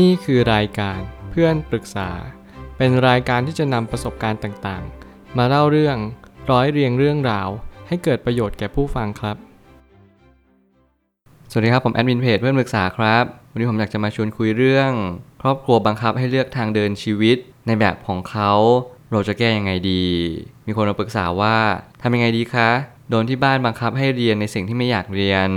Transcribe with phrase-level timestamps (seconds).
[0.00, 2.10] นี่คือรายการเพื่อนปรึกษา
[2.76, 5.96] เป็นรายการที่จะนำประสบการณ์ต่างๆ มาเล่าเรื่อง
[6.50, 7.48] ร้อยเรียงเรื่องราว
[7.88, 9.36] ให้เกิดประโยชน์แก่ผู้ฟังครับ
[11.50, 14.90] สวัสดีครับ ผมแอดมินเพจเพื่อนปรึกษาครับ วันนี้ผมอยากจะมาชวนคุยเรื่อง
[15.42, 17.36] ครอบครัวบังคับให้เลือกทางเดินชีวิต
[17.66, 18.52] ในแบบของเขา
[19.10, 20.04] เราจะแก้ยังไงดี
[20.66, 21.56] มีคนมาปรึกษาว่า
[22.02, 22.68] ทำยังไงดีคะ
[23.10, 25.48] โดนที่บ้านบังคับให้เรียนในสิ่งที่ไม่อยากเรียน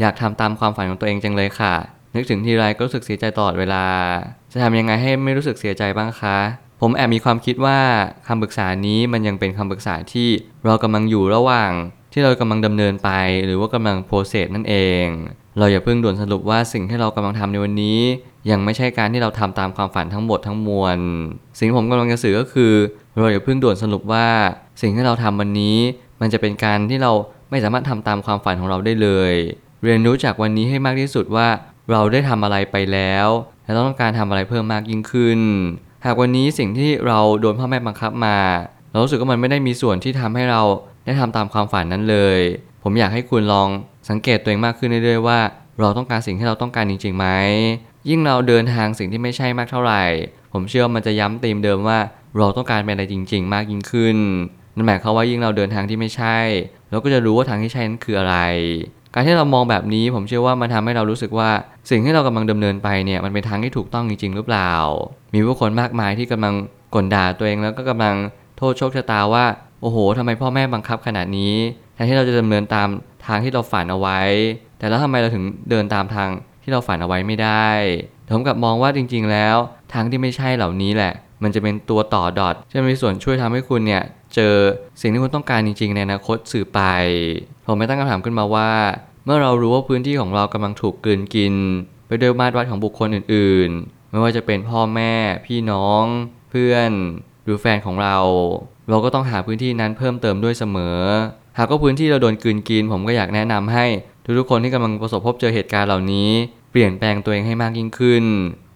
[0.00, 1.74] อยากทำตามความฝันของตัวเองจังเลยค่ะ
[2.14, 3.84] นึกถึงทีไรก็รู้สึกเสียใจตลอดเวลา
[4.52, 6.38] จะทำยังไงให้ไม่รู้สึกเสียใจบ้างคะ
[6.80, 7.78] ผมแอบมีความคิดว่า
[8.26, 10.28] คำปรึกษานี้มันยังเป็นคำปรึกษาที่
[10.66, 11.72] เรากำลังอยู่ระหว่าง
[12.12, 13.10] ที่เรากำลังดำเนินไป
[13.46, 15.04] หรือว่ากำลังโปรเซสนั่นเอง
[15.58, 17.98] เราอย่าเพิ่งด่วนสรุปว่าสิ่งที่เรากำลังทำในวันนี้
[18.50, 20.98] ยังไม่ใช่การที่เราทำตามความฝันทั้งหมดทั้งมวล
[21.58, 22.72] สิ่งที่ผมกำลังจะสื่อก็คือ
[23.20, 24.26] เราอย่าเพิ่งด่วนสรุปว่า
[24.82, 25.76] สิ่งที่เราทำวันนี้
[26.20, 27.12] มันจะเป็นการที่เรา
[27.50, 29.32] ไม่สามารถทำตามความฝันของเราได้เลย
[29.84, 31.48] เรียนรู้จากวันนี้ให้มากที่สุดว่า
[31.90, 33.26] เราได้ทำอะไรไปแล้ว
[33.64, 35.40] และต้องการทำอะไรเพิ่มมากยิ่งขึ้น
[36.04, 38.38] หากวันนี้สิ่งที่เราโดนพ่อแม่บังคับมา
[38.90, 40.62] เรารู้สึกว่ามันไม่ได้มีส่วนที่ทำให้เรา
[41.04, 42.40] ได้ทำตามความฝันนั้นเลย
[42.82, 43.68] ผมอยากให้คุณลอง
[44.10, 45.38] สังเกตตัวเองมากขึ้นเรื่อยๆว่า
[45.80, 47.26] เราต้องการสิ่งที่เราต้องการจริงๆไหม
[48.08, 50.04] ยิ่งเราเดินทางสิ่งที่ไม่ใช่มากเท่าไหร่
[50.52, 51.98] ผมเชื่อว่ามันจะย้ำธีมเดิมว่า
[52.38, 54.16] เราต้องการเป็นอะไรจริง ๆ มากยิ่งขึ้น
[54.76, 56.38] นั่นหมายความว่ายิ่งเราเดินทางที่ไม่ใช่
[56.90, 58.36] เราก็จะรู้ว่าทางที่ใช่นั้นคืออะไร
[59.14, 61.50] การที่เรามองแบบนี้ผมเชื่อว่ามันทำให้เรารู้สึกว่า
[61.90, 64.72] สิ่งที่เรากำลังดำเนินไปเนี่ยมันเป็นทางที่ถูกต้องจริง ๆ หรือเปล่า
[65.34, 66.54] มีผู้คนมากมายที่กำลัง
[66.94, 68.16] กลด่าตัวเองแล้วก็กำลัง
[68.56, 69.44] โทษโชคชะตาว่า
[69.82, 71.54] โอ้โหทำไมพ่อแม่บังคับขนาดนี้
[71.94, 72.88] แทนที่เราจะดำเนินตาม
[73.26, 74.20] ทางที่เราฝันเอาไว้
[74.78, 76.28] แต่แล้วทำไมเราถึงเดินตามทาง
[76.62, 77.68] ที่เราฝันเอาไว้ไม่ได้
[78.30, 79.56] ผมกลับมองว่าจริง ๆ แล้ว
[79.92, 84.02] ทางที่ไม่ใช่เหล่านี้แหละ มันจะเป็นตัวต่อดอทที่มีส่วนช่วยทำให้คุณเนี่ย
[84.34, 84.54] เจอ
[85.00, 86.80] สิ่งที่คุณต้องการจริงๆในอนาคตสื่อไป
[87.66, 88.70] ผมไม่ตั้งคำถามขึ้นมาว่า
[89.24, 91.54] เมื่อเรารู้ว่าพื้นที่ของเรากำลังถูกกลืนกิน
[92.06, 95.14] ไปด้วยมาตรวัดของบุคคลอื่นๆ ไม่ว่าจะเป็นพ่อแม่
[95.46, 96.04] พี่น้อง
[96.50, 96.90] เพื่อน
[97.44, 98.16] หรือแฟนของเรา
[98.88, 101.00] เราก็ต้องหาพื้นที่นั้นเพิ่มเติมด้วยเสมอ
[101.58, 103.86] หากก็พื้นที่เราโดนกลืนกิน ผมก็อยากแนะนำให้
[104.38, 106.30] ทุกๆคนที่กำลังประสบพบเจอเหตุการณ์เหล่านี้
[106.70, 108.24] เปลี่ยนแปลงตัวเองให้มากยิ่งขึ้น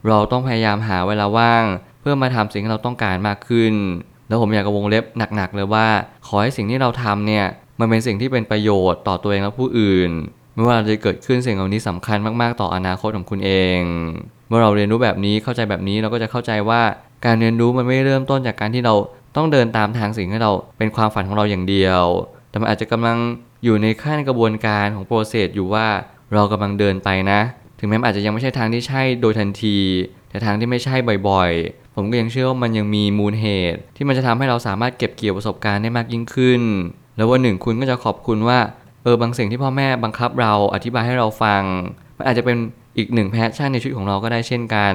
[0.06, 1.64] เราต้องพยายามหาเวลาว่าง
[2.00, 3.74] เพื่อมาทำสิ่งที่เราต้องการมากขึ้น
[4.28, 5.04] แล้วผมอยากจะวงเล็บ
[5.36, 5.86] หนักๆเลยว่า
[6.26, 7.46] ขอให้สิ่งที่เราทำเนี่ย
[7.80, 10.10] มันเป็นสิ่งที่เป็นประโยชน์ต่อตัวเองและผู้อื่น
[10.54, 13.80] ไม่ว่าจะเกิดขึ้นสิ่งเหล่านี้สำคัญมากๆ ต่ออนาคตของคุณเอง
[14.48, 16.82] เมื่อเราเรียนรู้แบบนี้เข้าใจแบบนี้เราก็จะเข้าใจว่า
[17.24, 18.94] การเรียนรู้มันไม่เริ่มต้นจากการที่เรา
[19.36, 22.02] ต้องเดินตามทางสิ่งที่เราเป็นความฝันของเราอย่างเดียว
[22.50, 23.18] แต่มันอาจจะกำลัง
[23.64, 25.86] อยู่ในขั้นกระบวนการของ process อยู่ว่า
[26.34, 27.40] เรากำลังเดินไปนะ
[27.78, 29.78] ถึงแม้มันอาจจะยังไม่ใช่ทางที่ใช่โดยทันที
[30.30, 30.96] แต่ทางที่ไม่ใช่
[31.28, 31.50] บ่อย
[32.00, 36.62] ผมก็ยังเชื่อว่ามันยังมีมูลเหตุ ที่มันจะทำให้เราสามารถเก็บเกี่ยวประสบการณ์ได้มากยิ่งขึ้น
[37.16, 38.58] แล้ววันหนึ่งคุณก็จะขอบคุณว่า
[39.02, 41.62] เออบางสิ่งที่พ่อแม่บังคับเราอธิบายให้เราฟัง
[42.16, 42.56] มันอาจจะเป็น
[42.96, 44.94] อีกหนึ่ง passion ในชีวิตของเราก็ได้เช่นกัน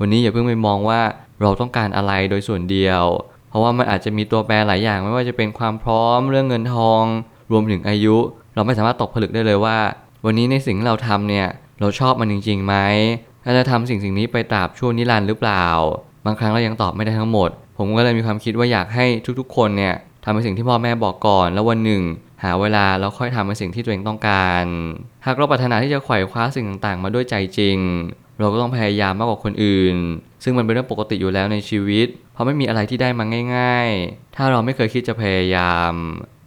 [0.00, 1.00] วันนี้อย่าเพิ่งไปมองว่า
[1.42, 3.02] เราต้องการอะไรโดยส่วนเดียว
[3.48, 7.04] เพราะว่ามันอาจจะมีตัวแปรหลายอย่างไม่ว่าจะเป็นความพร้อมเรื่องเงินทอง
[7.52, 8.16] รวมถึงอายุ
[8.54, 9.78] เราไม่สามารถตกผลึกได้เลยว่า
[10.24, 11.48] วันนี้ในสิ่งที่เราทำเนี่ย
[11.80, 12.74] เราชอบมันจริงๆไหม
[13.44, 15.66] เราจะทำสิ่งสิ่งนี้ไปตราบชั่วนิรันดร์หรือเปล่า
[16.26, 19.06] บางครั้งเรายังตอบไม่ได้ทั้งหมด ผมก็เลยมีความคิดว่าอยากให้
[19.40, 19.94] ทุกๆ คนเนี่ย
[20.24, 22.02] ทำในสิ่งที่พ่อแม่บอกก่อน แล้ววันหนึ่ง
[22.42, 24.64] หาเวลาแล้วค่อยทำในสิ่งที่ตัวเองต้องการ
[25.26, 27.78] หากเราปรารถนาที่จะไขว่คว้าสิ่งต่างๆ มาด้วยใจจริง
[28.38, 29.96] เราก็ต้องพยายามมากกว่าคนอื่น
[30.44, 33.24] ซึ่งมันเป็นเรื่องปกติอยู่แล้วในชีวิต เพราะไม่มีอะไรที่ได้มา
[33.56, 35.92] ง่าย ๆ ถ้าเราไม่เคยคิดจะพยายาม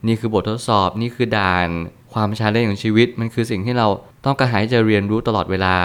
[0.07, 1.69] นี่คือบททดสอบนี่คือด่าน
[2.13, 3.87] ความชาเลนจ์ของชีวิต มันคือสิ่งที่เรา
[4.25, 5.77] ต้องกระหายจะเรียนรู้ตลอดเวลา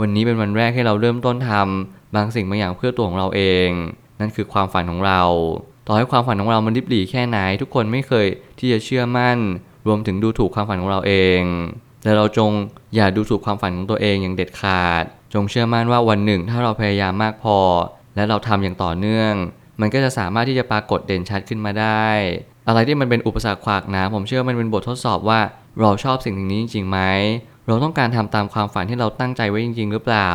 [0.00, 3.70] วันนี้เป็นวันแรกให้เราเริ่มต้นทำ บางสิ่งบางอย่างเพื่อตัวของเราเอง
[4.20, 5.22] นั่นคือความฝันของเรา
[5.86, 8.26] ต่อให้ความฝันของเรามันริบหรี่แค่ไหน ทุกคนไม่เคย
[8.58, 9.38] ที่จะเชื่อมั่น
[9.86, 11.40] รวมถึงดูถูกความฝันของเราเอง
[12.02, 12.50] แต่เราจง
[12.94, 15.04] อย่าดูถูกความฝันของตัวเองอย่างเด็ดขาด
[15.34, 17.58] จงเชื่อมั่นว่าวันหนึ่ง ถ้าเราพยายามมากพอ
[18.16, 19.32] และเราทำอย่างต่อเนื่อง
[19.80, 22.06] มันก็จะสามารถที่จะปรากฏเด่นชัดขึ้นมาได้
[22.68, 25.40] อะไรที่มันเป็นอุปสรรคขวากหนาผมเชื่อมันเป็นบททดสอบว่า
[25.80, 26.98] เราชอบสิ่งนี้จริงๆไหม
[27.66, 30.32] เราต้องการทำตามความฝันที่เราตั้งใจไว้จริง ๆ หรือเปล่า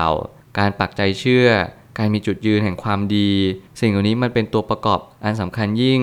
[0.58, 1.48] การปักใจเชื่อ
[1.98, 3.32] การมีจุดยืนแห่งความดี
[3.80, 6.02] สิ่งเหล่านี้มันเป็นตัวประกอบอันสำคัญยิ่ง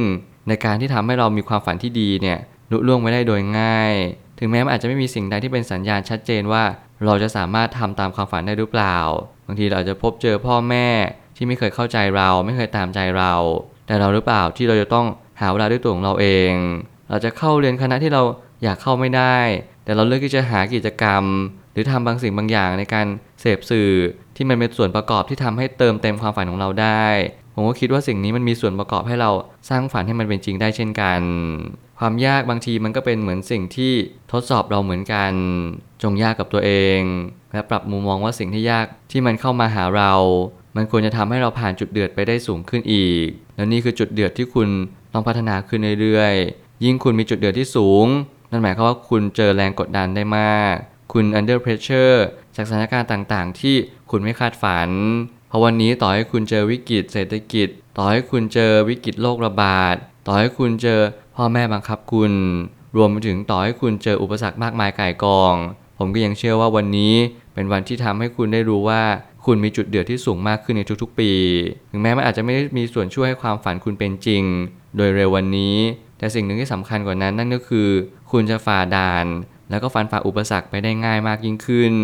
[0.48, 2.38] ในการที่ทำให้เรามีความฝันที่ดีเนี่ย
[2.70, 3.94] ลุล่วงไม่ได้โดยง่าย
[4.38, 6.64] ถึงแม้มันอาจจะไม่มีสิ่งใดที่เป็นสัญญาณชัดเจนว่า
[7.04, 8.96] เราจะสามารถทำตามความฝันได้หรือเปล่า
[9.46, 10.88] บางทีเราอาจจะพบเจอพ่อแม่
[11.36, 13.32] ที่ไม่เคยเข้าใจเราไม่เคยตามใจเรา
[13.86, 15.06] แต่เราหรือเปล่าที่เราจะต้อง
[15.40, 16.52] หาเวลาด้วยตัวของเราเอง
[17.10, 18.22] เราจะเข้าเรียนคณะที่เรา
[18.62, 19.38] อยากเข้าไม่ได้
[19.84, 21.24] แต่เราเลือกที่จะหากิจกรรม
[21.72, 23.06] หรือทำบางสิ่งบางอย่างในการ
[23.40, 23.90] เสพสื่อ
[24.36, 27.06] ที่มันเป็นส่วนประกอบที่ทำให้เติมเต็มความฝันของเราได้
[27.54, 29.30] ผมก็คิดว่าสิ่งนี้มันมีส่วนประกอบให้เรา
[29.68, 31.20] สร้างฝันให้มันเป็นจริงได้เช่นกัน
[31.98, 33.92] ความยากบางทีมันก็เป็นเหมือนสิ่งที่
[34.32, 35.32] ทดสอบเราเหมือนกัน
[36.02, 37.00] จงยากกับตัวเอง
[37.52, 40.12] และปรับมุมมองว่าสิ่งที่ยากที่มันเข้ามาหาเรา
[40.76, 43.26] มันควรจะทำให้เราผ่านจุดเดือดไปได้สูงขึ้นอีก
[43.56, 44.68] แล้วนี่คือจุดเดือดที่คุณ
[45.12, 48.06] ต้องพัฒนาขึ้นเรื่อยๆ ยิ่งคุณมีจุดเดือดที่สูง
[48.50, 50.76] นั่นหมายความว่าคุณเจอแรงกดดันได้มาก
[51.12, 52.18] คุณ under pressure
[52.56, 53.76] จากสถานการณ์ต่างๆ ที่
[54.10, 54.90] คุณไม่คาดฝัน
[55.48, 59.96] เพราะวันนี้ต่อให้คุณเจอวิกฤตเศรษฐกิจ ต่อให้คุณเจอวิกฤตโรคระบาด
[60.26, 61.00] ต่อให้คุณเจอ
[61.36, 62.32] พ่อแม่บังคับคุณ
[62.96, 65.54] รวมไปถึงต่อให้คุณเจออุปสรรคมากมายก่ายกอง
[65.98, 67.14] ผมก็ยังเชื่อว่าวันนี้
[67.54, 69.02] เป็นวันที่ทำให้คุณได้รู้ว่า
[69.44, 71.32] คุณมีจุดเดือดที่สูงมากขึ้นในทุกๆ ปี
[71.90, 74.42] ถึงแม้มันอาจจะไม่ได้มีส่วนช่วยให้ความฝันคุณเป็นจริง
[74.96, 75.76] โดยเร็ววันนี้
[76.18, 77.88] แต่สิ่งหนึ่งที่สำคัญกว่านั้นนั่นก็คือ
[78.30, 79.26] คุณจะฝ่าด่าน
[79.70, 81.94] แล้วก็ฟันฝ่าอุปสรรคไปได้ง่ายมากยิ่งขึ้น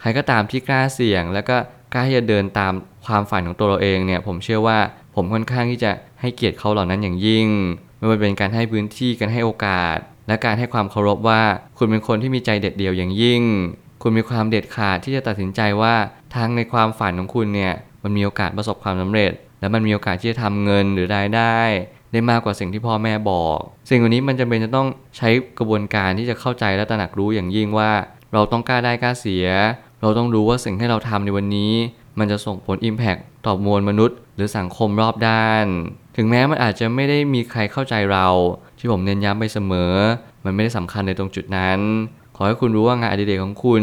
[0.00, 1.56] ใครก็ตามที่กล้าเสี่ยง แล้วก็
[1.92, 2.72] กล้าที่จะเดินตาม
[3.06, 4.78] ความฝันของตัวเราเองเนี่ย ผมเชื่อว่า
[5.14, 7.48] ผมค่อนข้างที่จะให้เกียรติเขาเหล่านั้นอย่างยิ่ง
[7.98, 11.42] ไม่ว่าเป็นการให้พื้นที่การให้โอกาส และการให้ความเคารพว่า
[11.78, 13.42] คุณเป็นคนที่มีใจเด็ดเดี่ยวอย่างยิ่ง
[14.02, 15.94] คุณมีความเด็ดขาดที่จะตัดสินใจว่า
[16.34, 21.58] ทางในความฝันของคุณเนี่ยมันมีโอกาสประสบความสำเร็จ และมันมีโอกาสที่จะทำเงินหรือรายได้
[22.12, 23.58] ได้มากกว่าสิ่งที่พ่อแม่บอก
[23.90, 25.28] สิ่งเหล่านี้มันจำเป็นจะต้องใช้
[25.58, 27.90] กระบวนการที่จะเข้าใจและตระหนักรู้อย่างยิ่งว่า
[28.32, 29.46] เราต้องกล้าได้กล้าเสีย
[30.00, 31.72] เราต้องรู้ว่าสิ่งที่เราทำในวันนี้
[32.18, 35.66] มันจะส่งผล Impact ต่อมวลมนุษย์ หรือสังคมรอบด้าน
[36.16, 38.28] ถึงแม้มันอาจจะไม่ได้มีใครเข้าใจเรา
[38.78, 39.94] ที่ผมเน้นย้ำไปเสมอ
[40.44, 41.80] มันไม่ได้สำคัญในตรงจุดนั้น
[42.36, 43.82] ขอให้คุณรู้ว่างานอดิเรกของคุณ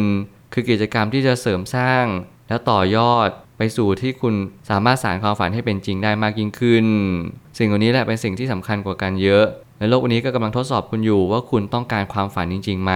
[0.53, 2.05] คือกิจกรรมที่จะเสริมสร้าง
[2.47, 4.33] และต่อยอด ไปสู่ที่คุณ
[4.69, 6.85] สามารถสานความฝันให้เป็นจริงได้มากยิ่งขึ้น
[7.57, 9.45] สิ่งเหล่านี้แหละเป็นสิ่งที่สำคัญกว่ากันเยอะ
[9.79, 12.93] และโลกวันนี้ก็กำลังทดสอบคุณอยู่ว่าคุณต้องการความฝันจริงๆไหม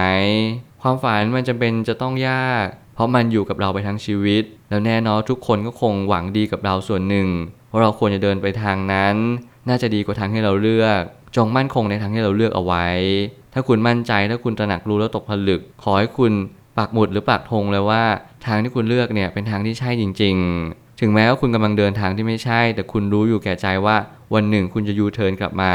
[0.82, 7.28] ความฝันมันจำเป็นจะต้องยาก เพราะมันอยู่กับเราไปทั้งชีวิต แล้วแน่นอนทุกคนก็คงหวังดีกับเราส่วนหนึ่ง
[7.70, 9.16] ว่าเราควรจะเดินไปทางนั้น
[9.68, 11.02] น่าจะดีกว่าทางให้เราเลือก
[11.36, 12.86] จงมั่นคงในทางที่เราเลือกเอาไว้
[13.54, 16.32] ถ้าคุณมั่นใจถ้าคุณตระหนักรู้แล้วตกผลึก ขอให้คุณ
[16.78, 18.02] ปักหมุดหรือปักธงเลยว่า
[18.46, 20.36] ทางที่คุณเลือกเนี่ยเป็นทางที่ใช่จริง
[20.68, 23.96] ๆ ถึงแม้ว่าคุณกำลังเดินทางที่ไม่ใช่ แต่คุณรู้อยู่แก่ใจว่า
[24.34, 25.74] วันหนึ่งคุณจะยูเทิร์นกลับมา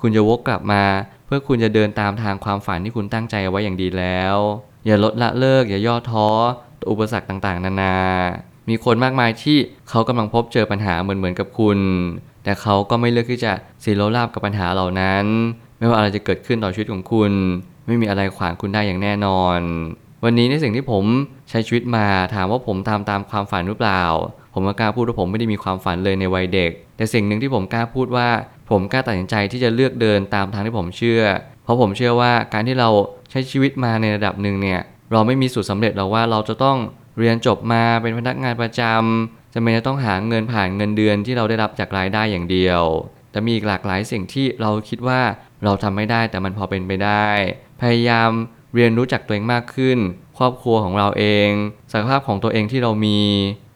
[0.00, 0.82] คุณจะวกกลับมา
[1.26, 4.36] เพื่อคุณจะเดินตามทางความฝันที่คุณตั้งใจเอาไว้อย่างดีแล้ว
[4.86, 6.28] อย่าลดละเลิก อย่าย่อท้อ
[6.80, 7.96] ต่ออุปสรรคต่างๆ นานา
[8.68, 9.58] มีคนมากมายที่
[9.88, 11.78] เขากำลังพบเจอปัญหาเหมือนๆกับคุณ
[12.44, 13.52] แต่เขาก็ไม่เลือกที่จะ
[13.84, 15.24] สีโรราบกับปัญหาเหล่านั้น
[15.78, 17.32] ไม่ว่าอะไรจะเกิดขึ้นต่อชีวิตของคุณ
[17.86, 19.60] ไม่มีอะไรขวางคุณได้อย่างแน่นอน
[20.26, 21.04] วันนี้ในสิ่งที่ผม
[21.50, 24.02] ใช้ชีวิตมาถามว่าผมทำตามความฝันหรือเปล่า
[24.54, 28.28] ผมก็กล้าพูดว่าผมไม่ได้มีความฝันเลยในวัยเด็ก แต่สิ่งหนึ่งที่ผมกล้าพูดว่า
[28.70, 31.22] ผมกล้าตัดสินใจที่จะเลือกเดินตามทางที่ผมเชื่อ
[31.64, 32.88] เพราะผมเชื่อว่าการที่เรา
[33.30, 34.80] ใช้ชีวิตมาในระดับหนึ่งเนี่ย
[35.12, 36.78] เราไม่มีสูตรสำเร็จหรอกว่าเราจะต้อง
[37.18, 42.82] เรียนจบมาเป็นพนักงานประจำจะไม่จะต้องหาเงินผ่านเงินเดือนที่เราได้รับจากรายได้อย่างเดียว
[43.30, 45.20] แต่มีอีกหลากหลายสิ่งที่เราคิดว่า
[45.64, 47.26] เราทำไม่ได้แต่มันพอเป็นไปได้
[47.82, 48.30] พยายาม
[48.74, 49.98] เรียนรู้จักตัวเองมากขึ้น
[50.38, 51.50] ครอบครัวของเราเอง
[51.92, 53.20] ศักยภาพของตัวเองที่เรามี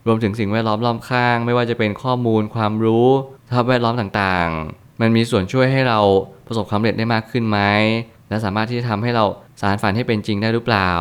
[0.07, 3.09] รวมถึงสิ่งแวดล้อมรอบข้าง ไม่ว่าจะเป็นข้อมูล ความรู้
[3.49, 6.01] สภาพแวดล้อมต่างๆ มันมีส่วนช่วยให้เรา
[6.47, 7.59] ประสบความสำเร็จได้มากขึ้นไหม
[8.29, 9.25] และสามารถที่จะทำให้เรา
[9.61, 10.93] สารฝันให้เป็นจริงได้หรือเปล่า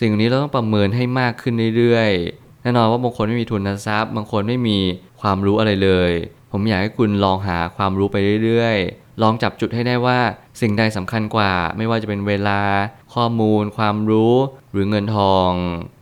[0.00, 4.78] สิ่งนี้เราต้องประเมินให้มากขึ้นเรื่อยๆ แน่นอนว่าบางคนไม่มีทุนทรัพย์ บางคนไม่มี
[5.20, 6.10] ความรู้อะไรเลย
[6.52, 10.18] ผมอยากให้คุณลองหาความรู้ไปเรื่อยๆ ลองจับจุดให้ได้ว่า
[10.60, 12.60] สิ่งใดสำคัญกว่า ไม่ว่าจะเป็นเวลา
[13.14, 14.34] ข้อมูล ความรู้
[14.72, 15.50] หรือเงินทอง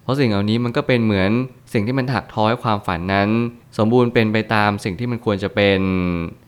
[0.03, 1.31] เพราะสิ่งเหล่านี้มันก็เป็นเหมือน
[1.73, 3.29] สิ่งที่มันถักทอให้ความฝันนั้น
[3.79, 5.81] สมบูรณ์เป็นไปตามสิ่งที่มันควรจะเป็น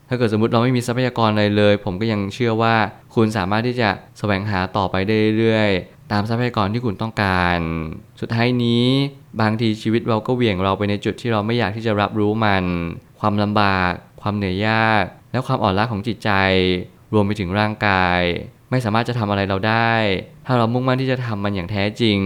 [0.09, 2.75] ถ้าเกิดสมมติเราไม่มีทรัพยากรอะไรเลย ผมก็ยังเชื่อว่า
[3.15, 7.59] คุณสามารถที่จะแสวงหาต่อไปได้เรื่อยๆตามทรัพยากรที่คุณต้องการ
[8.21, 8.85] สุดท้ายนี้
[9.41, 12.65] บางทีชีวิตเราก็เหวี่ยงเราไปในจุดที่เราไม่อยากที่จะรับรู้มัน
[13.19, 13.91] ความลำบาก
[14.21, 15.03] ความเหนื่อยยาก
[15.35, 16.31] และความอ่อนล้าของจิตใจ
[17.13, 18.21] รวมไปถึงร่างกาย
[18.71, 19.93] ไม่สามารถจะทำอะไรเราได้
[20.45, 22.19] ถ้าเรามุ่งมั่นที่จะทำมันอย่างแท้จริง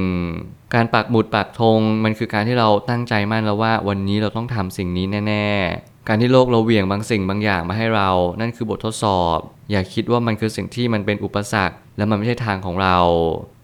[0.73, 5.47] การปักหมุดปักธงมันคือการที่เราตั้งใจมั่นแล้วว่า วันนี้เราต้องทำสิ่งนี้แน่
[5.77, 9.37] ๆ การที่โลกเราเหวี่ยงบางสิ่งบางอย่างมาให้เรา นั่นคือบททดสอบ
[9.71, 12.97] อย่าคิดว่ามันคือสิ่งที่มันเป็นอุปสรรค และมันไม่ใช่ทางของเรา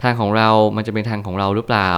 [0.03, 1.91] ทางของเรา มันจะเป็นทางของเราหรือเปล่า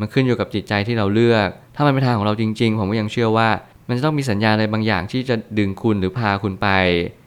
[0.00, 3.48] มันขึ้นอยู่กับจิตใจที่เราเลือก ถ้ามันเป็นทางของเราจริง ๆ ผมก็ยังเชื่อว่า
[3.90, 6.68] มันจะต้องมีสัญญาณอะไรบางอย่างที่จะดึงคุณหรือพาคุณไป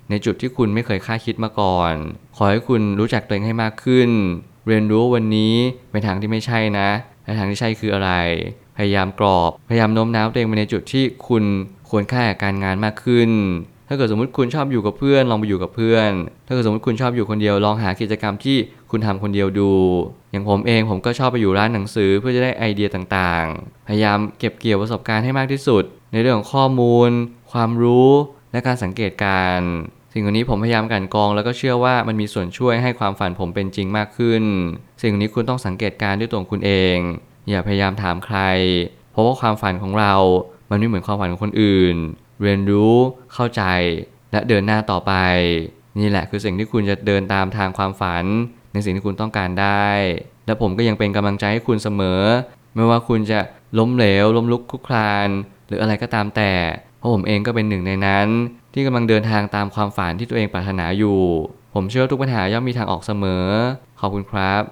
[0.09, 1.93] ในจุดที่คุณไม่เคยคาดคิดมาก่อน
[2.37, 4.09] ขอให้คุณรู้จักตัวเองให้มากขึ้น
[4.67, 5.55] เรียนรู้วันนี้
[5.91, 6.89] เป็นทางที่ไม่ใช่นะ
[7.23, 8.11] และทางที่ใช่คืออะไร
[8.77, 11.43] พยายามกรอบ พยายามโน้มน้าวตัวเองไปในจุดที่คุณ
[11.89, 13.29] ควรค่ากับการงานมากขึ้น
[13.87, 16.11] ถ้าเกิดสมมติคุณชอบอยู่กับเพื่อน ลองไปอยู่กับเพื่อน
[16.47, 18.57] ถ้าเกิดสมมติคุณชอบอยู่คนเดียว ลองหากิจกรรมที่
[18.91, 19.71] คุณทำคนเดียวดู
[20.31, 27.09] อย่างผมเองผมก็ชอบไปอยู่ร้านหนังสือเพื่อจะได้ไอเดียต่างๆ พยายามเก็บเกี่ยวประสบการณ์ให้มากที่สุด ในเรื่องของข้อมูล
[27.51, 28.11] ความรู้
[28.51, 29.59] และการสังเกตการ
[30.13, 34.43] สิ่งเหล่านี้ผมพยายามกันกอง แล้วก็เชื่อว่ามันมีส่วนช่วยให้ความฝันผมเป็นจริงมากขึ้น
[35.01, 36.97] สิ่งเหล่านี้คุณต้องสังเกตการด้วยตัวคุณเอง
[37.49, 38.39] อย่าพยายามถามใคร
[39.11, 40.15] เพราะว่าความฝันของเรา
[40.69, 41.95] มันไม่เหมือนความฝันของคนอื่น
[42.41, 42.95] เรียนรู้
[43.33, 43.63] เข้าใจ
[44.31, 45.13] และเดินหน้าต่อไป
[45.99, 48.25] นี่แหละคือสิ่งที่คุณจะเดินตามทางความฝัน
[48.73, 49.89] ในสิ่งที่คุณต้องการได้
[50.45, 52.21] และผมก็ยังเป็นกำลังใจให้คุณเสมอ
[52.75, 53.39] ไม่ว่าคุณจะ
[53.79, 55.29] ล้มเหลวล้มลุกคลุกคลาน
[55.67, 56.51] หรืออะไรก็ตามแต่
[56.97, 58.27] เพราะผมเองก็เป็นหนึ่งในนั้น
[58.73, 61.19] ที่กำลังเดินทางตามความฝันที่ตัวเองปรารถนาอยู่
[61.73, 63.45] ผมเชื่อว่าทุกปัญหาย่อมมีทางออกเสมอ
[63.99, 64.63] ขอบคุณครับ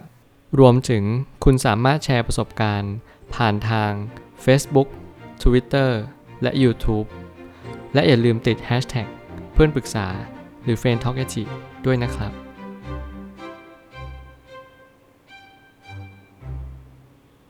[0.60, 1.04] รวมถึง
[1.44, 2.94] คุณสามารถแชร์ประสบการณ์
[3.36, 3.92] ผ่านทาง
[4.46, 4.88] Facebook
[5.44, 5.90] Twitter
[6.42, 7.08] และ YouTube
[7.94, 9.08] และอย่าลืมติด Hashtag
[9.54, 10.08] เพื่อนปรึกษา
[10.64, 11.18] หรือ f r ร e n d t a l k
[11.86, 12.32] ด้วยนะครับ